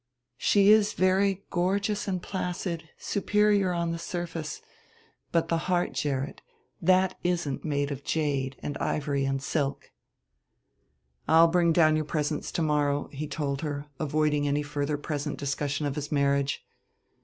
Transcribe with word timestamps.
"She 0.39 0.71
is 0.71 0.93
very 0.93 1.43
gorgeous 1.51 2.07
and 2.07 2.23
placid, 2.23 2.89
superior 2.97 3.71
on 3.71 3.91
the 3.91 3.99
surface; 3.99 4.59
but 5.31 5.47
the 5.47 5.59
heart, 5.69 5.91
Gerrit 5.93 6.41
that 6.81 7.19
isn't 7.23 7.63
made 7.63 7.91
of 7.91 8.03
jade 8.03 8.55
and 8.63 8.79
ivory 8.79 9.25
and 9.25 9.39
silk." 9.43 9.91
"I'll 11.27 11.49
bring 11.49 11.71
down 11.71 11.95
your 11.95 12.05
presents 12.05 12.51
to 12.53 12.63
morrow," 12.63 13.09
he 13.09 13.27
told 13.27 13.61
her, 13.61 13.85
avoiding 13.99 14.47
any 14.47 14.63
further 14.63 14.97
present 14.97 15.37
discussion 15.37 15.85
of 15.85 15.93
his 15.95 16.11
marriage. 16.11 16.65